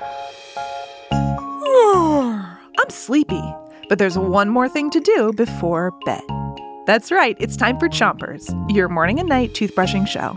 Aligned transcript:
I'm 2.78 2.90
sleepy, 2.90 3.42
but 3.88 3.98
there's 3.98 4.16
one 4.16 4.48
more 4.48 4.68
thing 4.68 4.90
to 4.90 5.00
do 5.00 5.32
before 5.32 5.92
bed. 6.04 6.22
That's 6.86 7.10
right, 7.10 7.36
it's 7.40 7.56
time 7.56 7.78
for 7.78 7.88
Chompers, 7.88 8.48
your 8.74 8.88
morning 8.88 9.18
and 9.18 9.28
night 9.28 9.52
toothbrushing 9.54 10.06
show. 10.06 10.36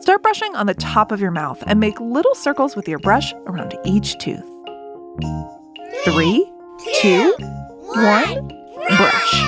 Start 0.00 0.22
brushing 0.22 0.54
on 0.54 0.66
the 0.66 0.74
top 0.74 1.12
of 1.12 1.20
your 1.20 1.30
mouth 1.30 1.62
and 1.66 1.80
make 1.80 2.00
little 2.00 2.34
circles 2.34 2.76
with 2.76 2.88
your 2.88 2.98
brush 3.00 3.32
around 3.46 3.76
each 3.84 4.16
tooth. 4.18 4.44
Three, 6.04 6.50
two, 7.00 7.34
one, 7.38 8.48
brush. 8.96 9.44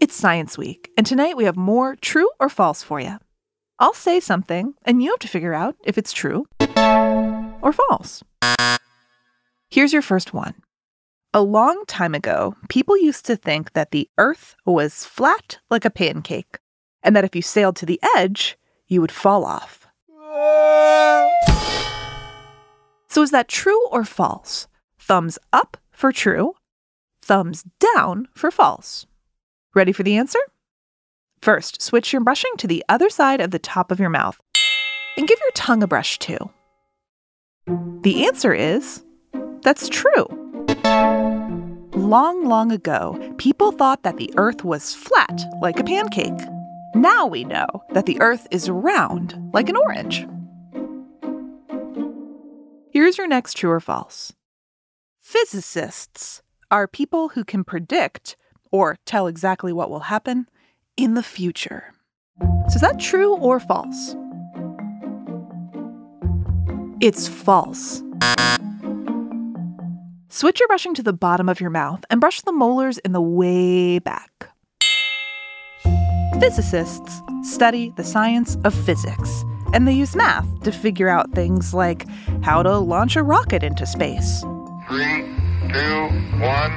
It's 0.00 0.14
Science 0.14 0.56
Week, 0.58 0.90
and 0.96 1.06
tonight 1.06 1.36
we 1.36 1.44
have 1.44 1.56
more 1.56 1.96
true 1.96 2.30
or 2.38 2.48
false 2.48 2.82
for 2.82 3.00
you. 3.00 3.16
I'll 3.78 3.92
say 3.92 4.20
something, 4.20 4.74
and 4.84 5.02
you 5.02 5.10
have 5.10 5.18
to 5.18 5.28
figure 5.28 5.52
out 5.52 5.76
if 5.84 5.98
it's 5.98 6.12
true 6.12 6.46
or 7.60 7.72
false. 7.72 8.24
Here's 9.68 9.92
your 9.92 10.02
first 10.02 10.32
one. 10.32 10.54
A 11.34 11.42
long 11.42 11.84
time 11.86 12.14
ago, 12.14 12.56
people 12.70 12.96
used 12.96 13.26
to 13.26 13.36
think 13.36 13.74
that 13.74 13.90
the 13.90 14.08
Earth 14.16 14.56
was 14.64 15.04
flat 15.04 15.58
like 15.68 15.84
a 15.84 15.90
pancake, 15.90 16.58
and 17.02 17.14
that 17.14 17.24
if 17.24 17.36
you 17.36 17.42
sailed 17.42 17.76
to 17.76 17.86
the 17.86 18.00
edge, 18.16 18.56
you 18.88 19.02
would 19.02 19.12
fall 19.12 19.44
off. 19.44 19.86
So 23.08 23.20
is 23.20 23.30
that 23.30 23.48
true 23.48 23.86
or 23.88 24.04
false? 24.04 24.68
Thumbs 24.98 25.38
up 25.52 25.76
for 25.90 26.12
true, 26.12 26.54
thumbs 27.20 27.64
down 27.78 28.28
for 28.34 28.50
false. 28.50 29.04
Ready 29.74 29.92
for 29.92 30.02
the 30.02 30.16
answer? 30.16 30.38
First, 31.42 31.80
switch 31.80 32.12
your 32.12 32.22
brushing 32.22 32.52
to 32.58 32.66
the 32.66 32.84
other 32.88 33.08
side 33.08 33.40
of 33.40 33.50
the 33.50 33.58
top 33.58 33.90
of 33.90 34.00
your 34.00 34.10
mouth 34.10 34.40
and 35.16 35.28
give 35.28 35.38
your 35.40 35.52
tongue 35.54 35.82
a 35.82 35.86
brush 35.86 36.18
too. 36.18 36.38
The 38.02 38.26
answer 38.26 38.54
is 38.54 39.04
that's 39.62 39.88
true. 39.88 40.26
Long, 41.94 42.44
long 42.44 42.70
ago, 42.70 43.34
people 43.38 43.72
thought 43.72 44.02
that 44.02 44.16
the 44.16 44.32
earth 44.36 44.64
was 44.64 44.94
flat 44.94 45.44
like 45.60 45.80
a 45.80 45.84
pancake. 45.84 46.38
Now 46.94 47.26
we 47.26 47.44
know 47.44 47.66
that 47.90 48.06
the 48.06 48.20
earth 48.20 48.46
is 48.50 48.70
round 48.70 49.36
like 49.52 49.68
an 49.68 49.76
orange. 49.76 50.26
Here's 52.90 53.18
your 53.18 53.26
next 53.26 53.54
true 53.54 53.70
or 53.70 53.80
false. 53.80 54.32
Physicists 55.20 56.42
are 56.70 56.86
people 56.86 57.30
who 57.30 57.44
can 57.44 57.64
predict 57.64 58.36
or 58.70 58.96
tell 59.04 59.26
exactly 59.26 59.72
what 59.72 59.90
will 59.90 60.00
happen 60.00 60.46
in 60.96 61.14
the 61.14 61.22
future. 61.22 61.92
So, 62.68 62.74
is 62.76 62.80
that 62.80 62.98
true 62.98 63.36
or 63.36 63.60
false? 63.60 64.16
It's 67.00 67.28
false. 67.28 68.02
Switch 70.28 70.60
your 70.60 70.68
brushing 70.68 70.94
to 70.94 71.02
the 71.02 71.12
bottom 71.12 71.48
of 71.48 71.60
your 71.60 71.70
mouth 71.70 72.04
and 72.10 72.20
brush 72.20 72.40
the 72.42 72.52
molars 72.52 72.98
in 72.98 73.12
the 73.12 73.20
way 73.20 73.98
back. 73.98 74.50
Physicists 76.40 77.20
study 77.42 77.92
the 77.96 78.04
science 78.04 78.56
of 78.64 78.74
physics, 78.74 79.44
and 79.72 79.86
they 79.88 79.92
use 79.92 80.14
math 80.16 80.46
to 80.62 80.72
figure 80.72 81.08
out 81.08 81.32
things 81.32 81.72
like 81.72 82.06
how 82.42 82.62
to 82.62 82.78
launch 82.78 83.16
a 83.16 83.22
rocket 83.22 83.62
into 83.62 83.86
space. 83.86 84.42
Three, 84.88 85.24
two, 85.72 86.08
one, 86.40 86.72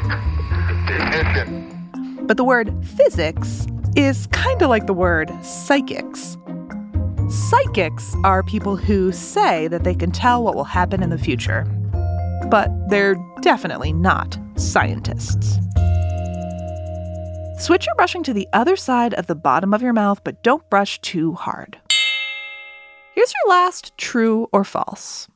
ignition. 0.88 2.26
But 2.30 2.38
the 2.38 2.44
word 2.44 2.74
physics 2.86 3.66
is 3.96 4.28
kind 4.28 4.62
of 4.62 4.70
like 4.70 4.88
the 4.88 4.94
word 4.94 5.32
psychics. 5.44 6.38
Psychics 7.30 8.16
are 8.24 8.44
people 8.44 8.76
who 8.76 9.12
say 9.12 9.68
that 9.68 9.84
they 9.84 9.96
can 9.96 10.12
tell 10.12 10.44
what 10.44 10.56
will 10.56 10.64
happen 10.64 11.02
in 11.04 11.10
the 11.10 11.18
future, 11.18 11.64
but 12.50 12.70
they're 12.90 13.16
definitely 13.42 13.94
not 13.94 14.38
scientists. 14.56 15.58
Switch 17.58 17.86
your 17.86 17.96
brushing 17.96 18.24
to 18.24 18.34
the 18.34 18.48
other 18.54 18.76
side 18.76 19.14
of 19.16 19.28
the 19.28 19.36
bottom 19.36 19.74
of 19.74 19.82
your 19.82 19.94
mouth, 19.94 20.24
but 20.24 20.44
don't 20.44 20.70
brush 20.70 21.00
too 21.02 21.34
hard. 21.34 21.78
Here's 23.14 23.34
your 23.44 23.50
last 23.50 23.98
true 23.98 24.48
or 24.54 24.64
false. 24.64 25.28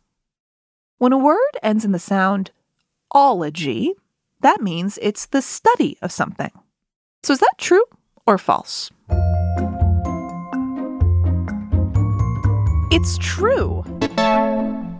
When 1.00 1.12
a 1.12 1.18
word 1.18 1.40
ends 1.62 1.84
in 1.84 1.92
the 1.92 2.00
sound 2.00 2.52
ology, 3.12 3.94
that 4.42 4.62
means 4.62 4.98
it's 5.02 5.26
the 5.26 5.42
study 5.42 5.98
of 6.02 6.12
something. 6.12 6.52
So 7.24 7.34
is 7.34 7.40
that 7.40 7.56
true 7.58 7.84
or 8.26 8.38
false? 8.38 8.90
It's 12.92 13.18
true. 13.20 13.84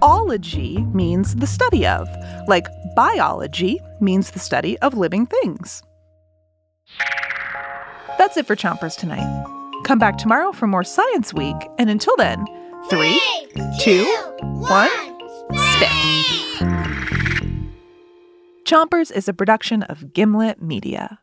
Ology 0.02 0.80
means 0.94 1.36
the 1.36 1.48
study 1.48 1.86
of, 1.88 2.08
like 2.48 2.68
biology 2.96 3.80
means 4.02 4.32
the 4.32 4.40
study 4.40 4.78
of 4.80 4.96
living 4.96 5.26
things. 5.26 5.82
That's 8.18 8.36
it 8.38 8.46
for 8.46 8.56
Chompers 8.56 8.98
tonight. 8.98 9.46
Come 9.86 10.00
back 10.00 10.18
tomorrow 10.18 10.52
for 10.52 10.68
more 10.68 10.84
Science 10.84 11.34
Week, 11.34 11.56
and 11.78 11.90
until 11.90 12.16
then, 12.18 12.46
three, 12.90 13.22
two, 13.80 14.06
one, 14.42 14.90
spit. 15.52 15.90
Chompers 18.66 19.12
is 19.12 19.28
a 19.28 19.34
production 19.34 19.84
of 19.84 20.14
Gimlet 20.14 20.62
Media. 20.62 21.20